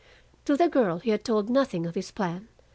[0.45, 2.47] To the girl he had told nothing of his plan.